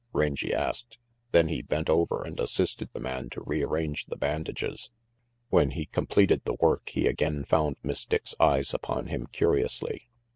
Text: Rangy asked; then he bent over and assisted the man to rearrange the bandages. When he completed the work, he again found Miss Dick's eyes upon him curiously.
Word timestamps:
Rangy 0.13 0.51
asked; 0.51 0.97
then 1.31 1.47
he 1.49 1.61
bent 1.61 1.87
over 1.87 2.23
and 2.23 2.39
assisted 2.39 2.89
the 2.91 2.99
man 2.99 3.29
to 3.29 3.43
rearrange 3.45 4.07
the 4.07 4.17
bandages. 4.17 4.89
When 5.49 5.69
he 5.69 5.85
completed 5.85 6.41
the 6.43 6.55
work, 6.59 6.89
he 6.89 7.05
again 7.05 7.45
found 7.45 7.75
Miss 7.83 8.03
Dick's 8.07 8.33
eyes 8.39 8.73
upon 8.73 9.09
him 9.09 9.27
curiously. 9.31 10.09